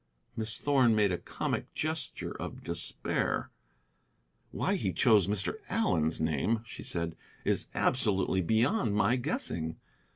Miss 0.35 0.57
Thorn 0.57 0.95
made 0.95 1.11
a 1.11 1.19
comic 1.19 1.71
gesture 1.75 2.31
of 2.41 2.63
despair. 2.63 3.51
"Why 4.49 4.73
he 4.73 4.93
chose 4.93 5.27
Mr. 5.27 5.57
Allen's 5.69 6.19
name," 6.19 6.63
she 6.65 6.81
said, 6.81 7.15
"is 7.45 7.67
absolutely 7.75 8.41
beyond 8.41 8.95
my 8.95 9.15
guessing. 9.15 9.75